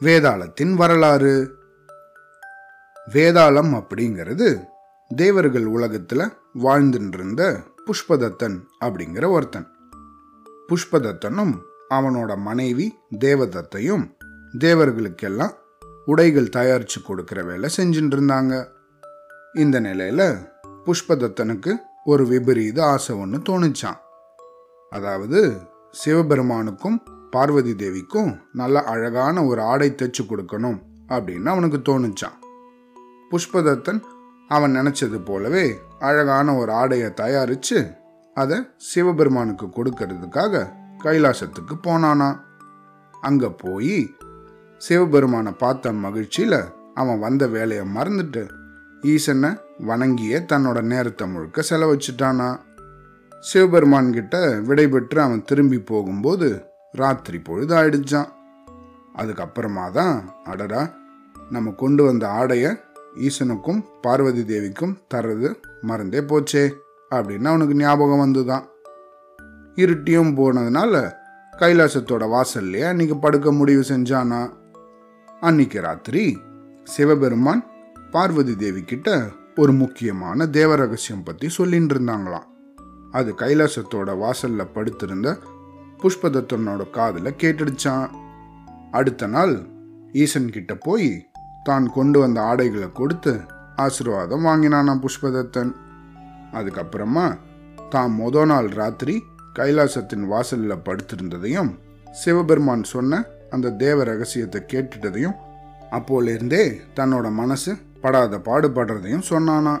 [0.00, 1.32] வேதாளத்தின் வரலாறு.
[3.12, 4.48] வேதாளம் அப்படிங்கிறது
[5.08, 7.42] தேவர்கள் உலகத்தில் வாழ்ந்துட்டு இருந்த
[7.86, 9.66] புஷ்பதத்தன் அப்படிங்கிற ஒருத்தன்.
[10.68, 11.54] புஷ்பதத்தனும்
[11.88, 14.04] அவனோட மனைவி தேவதத்தையும்
[14.58, 15.54] தேவர்களுக்கெல்லாம்
[16.04, 18.54] உடைகள் தயாரித்து கொடுக்குற வேலை செஞ்சுட்டு இருந்தாங்க
[19.54, 20.36] இந்த நிலையில்
[20.86, 24.00] புஷ்பதத்தனுக்கு ஒரு விபரீத ஆசை ஒன்று தோணுச்சான்
[24.90, 25.40] அதாவது
[25.90, 26.98] சிவபெருமானுக்கும்
[27.30, 30.78] பார்வதி தேவிக்கும் நல்ல அழகான ஒரு ஆடை தைச்சு கொடுக்கணும்
[31.08, 32.38] அப்படின்னு அவனுக்கு தோணுச்சான்
[33.30, 34.00] புஷ்பதத்தன்
[34.50, 35.66] அவன் நினைச்சது போலவே
[35.98, 37.78] அழகான ஒரு ஆடையை தயாரிச்சு
[38.36, 38.58] அதை
[38.90, 40.64] சிவபெருமானுக்கு கொடுக்கறதுக்காக
[41.04, 42.30] கைலாசத்துக்கு போனானா
[43.14, 43.98] அங்க போய்
[44.80, 46.54] சிவபெருமானை பார்த்த மகிழ்ச்சியில
[46.94, 48.42] அவன் வந்த வேலையை மறந்துட்டு
[49.02, 52.48] ஈசனை வணங்கிய தன்னோட நேரத்தை முழுக்க செலவச்சிட்டானா
[53.44, 56.48] சிவபெருமான் கிட்ட விடைபெற்று அவன் திரும்பி போகும்போது
[56.94, 58.30] ராத்திரி பொழுது ஆயிடுச்சான்
[59.16, 60.82] அதுக்கப்புறமா தான் அடடா
[61.50, 62.66] நம்ம கொண்டு வந்த ஆடைய
[63.14, 65.48] ஈசனுக்கும் பார்வதி தேவிக்கும் தர்றது
[65.82, 66.64] மறந்தே போச்சே
[67.10, 68.64] அப்படின்னு அவனுக்கு ஞாபகம் வந்துதான்.
[69.74, 70.94] இருட்டியும் போனதுனால
[71.58, 74.52] கைலாசத்தோட வாசல்லையே அன்னைக்கு படுக்க முடிவு செஞ்சானா.
[75.40, 76.38] அன்னைக்கு ராத்திரி
[76.84, 77.62] சிவபெருமான்
[78.10, 79.22] பார்வதி தேவி கிட்ட
[79.56, 82.46] ஒரு முக்கியமான தேவ ரகசியம் பற்றி சொல்லின்னு இருந்தாங்களாம்
[83.10, 85.38] அது கைலாசத்தோட வாசல்ல படுத்திருந்த
[86.02, 88.08] புஷ்பதத்தனோட காதில் கேட்டுடுச்சான்.
[88.90, 89.54] அடுத்த நாள்
[90.22, 91.10] ஈசன் கிட்ட போய்
[91.62, 93.32] தான் கொண்டு வந்த ஆடைகளை கொடுத்து
[93.84, 95.72] ஆசீர்வாதம் வாங்கினானாம் புஷ்பதத்தன்.
[96.58, 97.26] அதுக்கப்புறமா
[97.88, 99.14] தான் மொத நாள் ராத்திரி
[99.58, 101.70] கைலாசத்தின் வாசலில் படுத்திருந்ததையும்
[102.22, 105.38] சிவபெருமான் சொன்ன அந்த தேவ ரகசியத்தை கேட்டுட்டதையும்
[105.96, 106.64] அப்போலேருந்தே
[106.98, 109.74] தன்னோட மனசு படாத பாடுபடுறதையும் சொன்னானா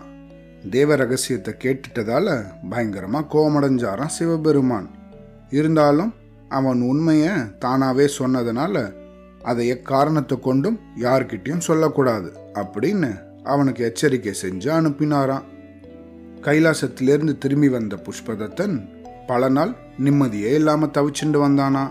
[0.70, 2.26] தேவ ரகசியத்தை கேட்டுட்டதால
[2.70, 4.88] பயங்கரமா கோமடைஞ்சாராம் சிவபெருமான்.
[5.50, 6.14] இருந்தாலும்
[6.48, 8.92] அவன் உண்மையை தானாவே சொன்னதுனால
[9.42, 13.10] அதை எக்காரணத்தை கொண்டும் யார்கிட்டையும் சொல்லக்கூடாது அப்படின்னு
[13.44, 15.42] அவனுக்கு எச்சரிக்கை செஞ்சு அனுப்பினாராம்.
[16.40, 18.88] கைலாசத்திலிருந்து திரும்பி வந்த புஷ்பதத்தன்
[19.26, 21.90] பல நாள் நிம்மதியே இல்லாம தவிச்சுண்டு வந்தானா.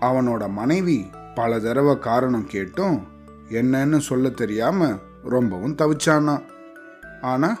[0.00, 3.06] அவனோட மனைவி பல தடவை காரணம் கேட்டும்
[3.50, 6.42] என்னன்னு சொல்ல தெரியாம ரொம்பவும் தவிச்சானா.
[7.20, 7.58] ஆனா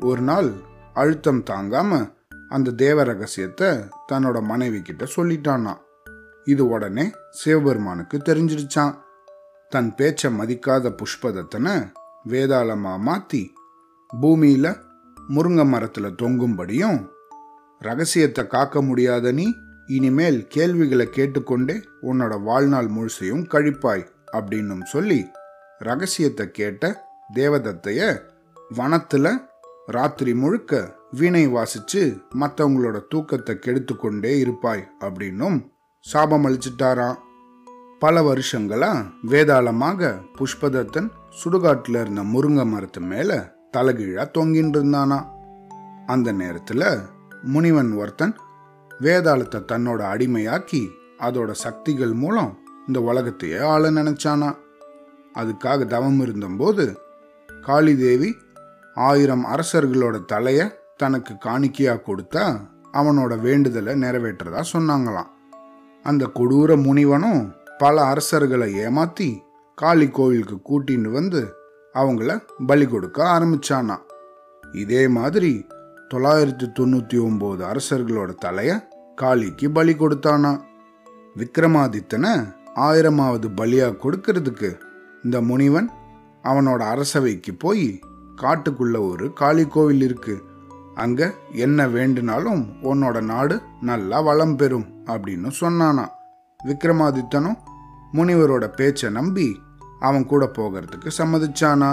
[0.00, 0.50] ஒரு நாள்
[0.94, 2.16] அழுத்தம் தாங்காம
[2.48, 3.68] அந்த தேவ ரகசியத்தை
[4.12, 5.74] தன்னோட மனைவி கிட்ட சொல்லிட்டானா.
[6.44, 8.98] இது உடனே சிவபெருமானுக்கு தெரிஞ்சிடுச்சான்
[9.68, 11.92] தன் பேச்சை மதிக்காத புஷ்பதத்தனை
[12.28, 13.54] வேதாளமாக மாற்றி
[14.20, 14.76] பூமியில்
[15.28, 17.08] முருங்கை மரத்தில் தொங்கும்படியும்
[17.78, 19.54] ரகசியத்தை காக்க முடியாத நீ
[19.86, 25.26] இனிமேல் கேள்விகளை கேட்டுக்கொண்டே உன்னோட வாழ்நாள் முழுசையும் கழிப்பாய் அப்படின்னும் சொல்லி
[25.78, 27.04] ரகசியத்தை கேட்ட
[27.34, 28.20] தேவதத்தைய
[28.74, 29.30] வனத்தில்
[29.86, 35.70] ராத்திரி முழுக்க வீணை வாசிச்சு மற்றவங்களோட தூக்கத்தை கெடுத்து கொண்டே இருப்பாய் அப்படின்னும்
[36.00, 37.18] சாபம் அளிச்சிட்டாராம்.
[37.98, 41.10] பல வருஷங்களா வேதாளமாக புஷ்பதத்தன்
[41.44, 45.26] சுடுகாட்டில் இருந்த முருங்கை மரத்து மேல தலகீழா தொங்கின்னு இருந்தானா
[46.06, 46.98] அந்த நேரத்துல
[47.42, 48.36] முனிவன் ஒருத்தன்
[49.00, 50.88] வேதாளத்தை தன்னோட அடிமையாக்கி
[51.18, 54.56] அதோட சக்திகள் மூலம் இந்த உலகத்தையே ஆள நினைச்சானா
[55.34, 57.00] அதுக்காக தவம் இருந்தபோது
[57.62, 58.36] காளி தேவி
[58.94, 62.44] ஆயிரம் அரசர்களோட தலையை தனக்கு காணிக்கையா கொடுத்தா
[62.92, 65.30] அவனோட வேண்டுதலை நிறைவேற்றதா சொன்னாங்களாம்.
[66.04, 67.42] அந்த கொடூர முனிவனும்
[67.78, 69.28] பல அரசர்களை ஏமாத்தி
[69.78, 71.42] காளி கோவிலுக்கு கூட்டின்னு வந்து
[71.94, 72.30] அவங்கள
[72.66, 73.96] பலி கொடுக்க ஆரம்பிச்சானா
[74.72, 75.52] இதே மாதிரி
[76.14, 78.72] தொள்ளாயிரத்தி தொண்ணூத்தி ஒன்பது அரசர்களோட தலைய
[79.22, 80.52] காளிக்கு பலி கொடுத்தானா
[81.36, 82.32] விக்ரமாதித்தனை
[82.76, 84.70] ஆயிரமாவது பலியா கொடுக்கறதுக்கு
[85.24, 85.88] இந்த முனிவன்
[86.44, 87.88] அவனோட அரசவைக்கு போய்
[88.42, 90.44] காட்டுக்குள்ள ஒரு காளி கோவில் இருக்குது
[91.02, 91.30] அங்க
[91.64, 96.04] என்ன வேண்டுனாலும் உன்னோட நாடு நல்லா வளம் பெறும் அப்படின்னு சொன்னானா.
[96.60, 97.58] விக்ரமாதித்தனும்
[98.12, 99.48] முனிவரோட பேச்சை நம்பி
[100.00, 101.90] அவன் கூட போகிறதுக்கு சம்மதிச்சானா.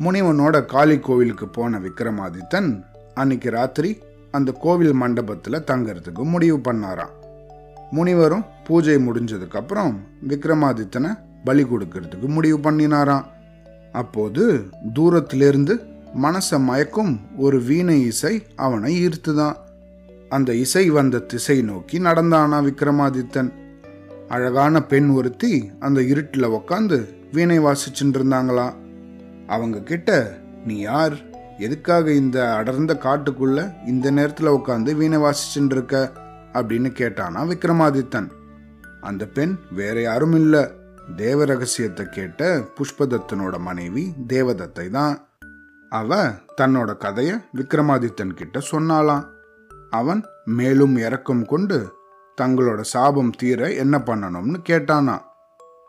[0.00, 2.70] முனிவனோட காளி கோவிலுக்கு போன விக்ரமாதித்தன்
[3.14, 3.90] அன்னைக்கு ராத்திரி
[4.30, 7.12] அந்த கோவில் மண்டபத்தில் தங்கறதுக்கு முடிவு பண்ணாராம்
[7.90, 9.92] முனிவரும் பூஜை முடிஞ்சதுக்கப்புறம்
[10.28, 11.10] விக்ரமாதித்தனை
[11.44, 13.26] பலி கொடுக்கறதுக்கு முடிவு பண்ணினாராம்.
[13.92, 14.42] அப்போது
[14.94, 15.74] தூரத்திலிருந்து
[16.14, 19.54] மனசை மயக்கும் ஒரு வீணை இசை அவனை ஈர்த்துதான்.
[20.28, 23.52] அந்த இசை வந்த திசை நோக்கி நடந்தானா விக்ரமாதித்தன்.
[24.28, 28.74] அழகான பெண் ஒருத்தி அந்த இருட்டில் உக்காந்து வீணை வாசிச்சுட்டு இருந்தாங்களாம்
[29.46, 31.30] அவங்க கிட்ட நீ யார்?
[31.58, 36.12] எதுக்காக இந்த அடர்ந்த காட்டுக்குள்ள இந்த நேரத்தில் உட்காந்து வீணை வாசிச்சுட்டு இருக்க?
[36.52, 38.28] அப்படின்னு கேட்டானா விக்ரமாதித்தன்.
[39.00, 40.66] அந்த பெண் வேற யாரும் இல்லை.
[41.16, 45.28] தேவ ரகசியத்தை கேட்ட புஷ்பதத்தனோட மனைவி தேவதத்தை தான்
[45.92, 46.10] அவ
[46.60, 49.24] தன்னோட கதைய விக்ரமாதித்தன் கிட்ட சொன்னாலாம்
[49.90, 51.78] அவன் மேலும் இறக்கம் கொண்டு
[52.40, 55.16] தங்களோட சாபம் தீர என்ன பண்ணணும்னு கேட்டானா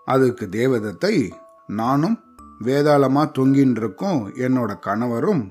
[0.06, 1.34] அதுக்கு தேவதத்தை
[1.68, 2.18] நானும்
[2.64, 5.44] வேதாளமா தொங்கின்னு இருக்கும் என்னோட கணவரும்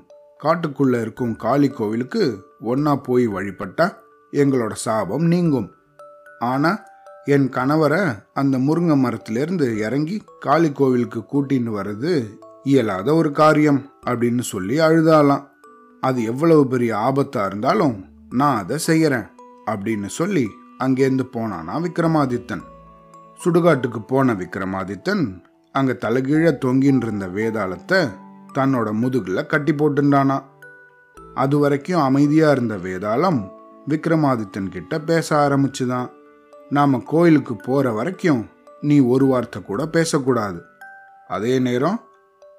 [0.43, 2.23] காட்டுக்குள்ள இருக்கும் காளி கோவிலுக்கு
[2.61, 3.87] ஒன்னா போய் வழிபட்டா
[4.31, 5.69] எங்களோட சாபம் நீங்கும்.
[6.39, 6.71] ஆனா
[7.25, 8.01] என் கணவரை
[8.33, 12.13] அந்த முருங்கை மரத்திலிருந்து இறங்கி காளி கோவிலுக்கு கூட்டின்னு வர்றது
[12.63, 15.43] இயலாத ஒரு காரியம் அப்படின்னு சொல்லி அழுதாலாம்
[16.01, 19.27] அது எவ்வளவு பெரிய ஆபத்தா இருந்தாலும் நான் அதை செய்யறேன்
[19.65, 20.47] அப்படின்னு சொல்லி
[20.79, 22.63] அங்கேருந்து போனானா விக்ரமாதித்தன்.
[23.43, 27.99] சுடுகாட்டுக்கு போன விக்ரமாதித்தன் அங்க தலைகீழ தொங்கின்னு இருந்த வேதாளத்தை
[28.53, 30.43] தன்னோட முதுகுல கட்டி போட்டுண்டானா.
[31.33, 33.51] அது வரைக்கும் அமைதியா இருந்த வேதாளம்
[33.87, 36.09] விக்ரமாதித்தன் கிட்ட பேச ஆரம்பிச்சுதான்.
[36.69, 38.49] நாம கோயிலுக்கு போற வரைக்கும்
[38.81, 40.61] நீ ஒரு வார்த்தை கூட பேசக்கூடாது.
[41.27, 42.01] அதே நேரம்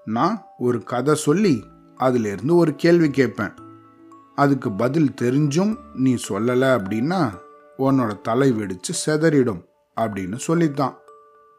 [0.04, 1.64] நான் ஒரு கதை சொல்லி
[1.98, 3.52] அதுலேருந்து ஒரு கேள்வி கேட்பேன்.
[4.34, 7.30] அதுக்கு பதில் தெரிஞ்சும் நீ சொல்லலை அப்படின்னா
[7.78, 9.64] உன்னோட தலை வெடிச்சு செதறிடும்
[10.00, 10.94] அப்படின்னு சொல்லித்தான்.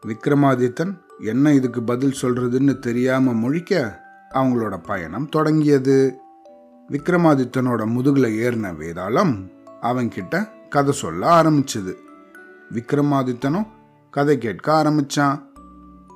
[0.08, 3.96] விக்ரமாதித்தன் என்ன இதுக்கு பதில் சொல்றதுன்னு தெரியாம முழிக்க
[4.34, 6.18] அவங்களோட பயணம் தொடங்கியது.
[6.90, 9.50] விக்ரமாதித்தனோட முதுகுல ஏறின வேதாளம்
[9.82, 11.96] அவன்கிட்ட கதை சொல்ல ஆரம்பிச்சது.
[12.74, 13.68] விக்ரமாதித்தனும்
[14.12, 15.42] கதை கேட்க ஆரம்பிச்சான்.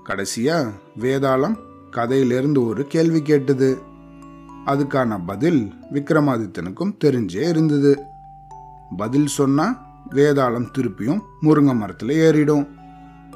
[0.05, 3.77] கடைசியா வேதாளம் கதையிலிருந்து ஒரு கேள்வி கேட்டது.
[4.65, 8.01] அதுக்கான பதில் விக்ரமாதித்தனுக்கும் தெரிஞ்சே இருந்தது.
[8.97, 12.67] பதில் சொன்னா வேதாளம் திருப்பியும் முருங்கை மரத்தில் ஏறிடும்.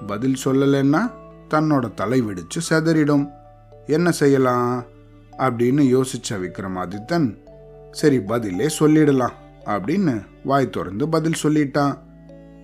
[0.07, 1.11] பதில் சொல்லலைன்னா
[1.50, 3.29] தன்னோட தலை வெடிச்சு செதறிடும்.
[3.85, 4.83] என்ன செய்யலாம்?
[5.38, 7.38] அப்படின்னு யோசிச்ச விக்ரமாதித்தன்
[7.91, 9.33] சரி பதிலே சொல்லிடலாம்
[9.65, 11.97] அப்படின்னு வாய் திறந்து பதில் சொல்லிட்டான்.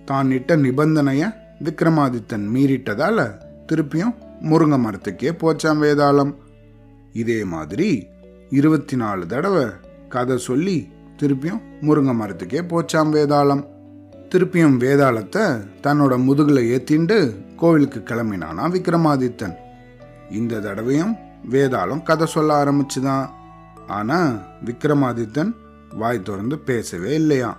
[0.04, 3.42] தான் இட்ட நிபந்தனைய விக்ரமாதித்தன் மீறிட்டதால
[3.72, 6.34] திருப்பியும் முருங்கை மரத்துக்கே போச்சாம் வேதாளம்.
[7.12, 8.06] இதே மாதிரி
[8.50, 9.66] இருபத்தி நாலு தடவை
[10.08, 10.88] கதை சொல்லி
[11.22, 13.64] திருப்பியும் முருங்கை மரத்துக்கே போச்சாம் வேதாளம்.
[14.28, 19.56] திருப்பியும் வேதாளத்தை தன்னோட முதுகில் ஏத்திண்டு கோவிலுக்கு கிளம்பினானா விக்ரமாதித்தன்.
[20.30, 21.16] இந்த தடவையும்
[21.50, 23.28] வேதாளம் கதை சொல்ல ஆரம்பிச்சுதான்.
[23.86, 25.52] ஆனால் விக்ரமாதித்தன்
[25.94, 27.56] வாய் திறந்து பேசவே இல்லையாம்.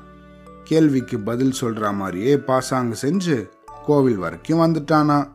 [0.64, 3.50] கேள்விக்கு பதில் சொல்கிற மாதிரியே பாசாங்கு செஞ்சு
[3.86, 5.28] கோவில் வரைக்கும் வந்துட்டானா.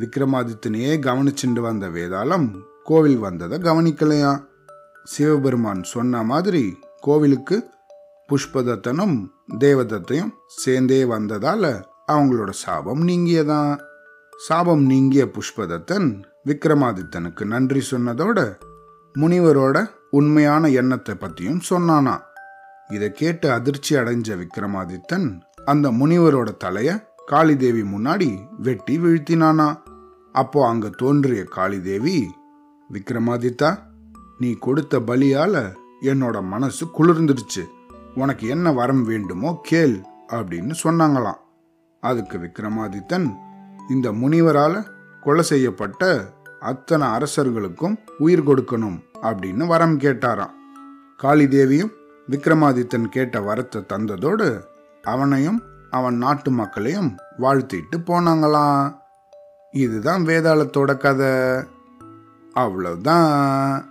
[0.00, 2.48] விக்ரமாதித்தனையே கவனிச்சுண்டு வந்த வேதாளம்
[2.84, 4.32] கோவில் வந்ததை கவனிக்கலையா?
[5.04, 7.70] சிவபெருமான் சொன்ன மாதிரி கோவிலுக்கு
[8.28, 9.16] புஷ்பதத்தனும்
[9.58, 11.82] தேவதத்தையும் சேர்ந்தே வந்ததால
[12.12, 13.80] அவங்களோட சாபம் நீங்கியதான்
[14.48, 18.56] சாபம் நீங்கிய புஷ்பதத்தன் விக்ரமாதித்தனுக்கு நன்றி சொன்னதோட
[19.18, 22.14] முனிவரோட உண்மையான எண்ணத்தை பத்தியும் சொன்னானா?
[22.92, 29.68] இதை கேட்டு அதிர்ச்சி அடைஞ்ச விக்ரமாதித்தன் அந்த முனிவரோட தலைய காளிதேவி முன்னாடி வெட்டி வீழ்த்தினானா?
[30.32, 32.26] அப்போ அங்க தோன்றிய காளிதேவி
[32.90, 33.78] விக்ரமாதித்தா
[34.38, 37.62] நீ கொடுத்த பலியால என்னோட மனசு குளிர்ந்துடுச்சு.
[38.14, 41.40] உனக்கு என்ன வரம் வேண்டுமோ கேள் அப்படின்னு சொன்னாங்களாம்.
[42.00, 43.34] அதுக்கு விக்ரமாதித்தன்
[43.88, 44.86] இந்த முனிவரால
[45.20, 50.54] கொலை செய்யப்பட்ட அத்தனை அரசர்களுக்கும் உயிர் கொடுக்கணும் அப்படின்னு வரம் கேட்டாராம்.
[51.22, 51.92] காளிதேவியும்
[52.28, 54.62] விக்ரமாதித்தன் கேட்ட வரத்தை தந்ததோடு
[55.02, 58.99] அவனையும் அவன் நாட்டு மக்களையும் வாழ்த்திட்டு போனாங்களாம்.
[59.70, 61.64] இதுதான் வேதாளத்தோட கதை.
[62.52, 63.89] அவ்வளவுதான்.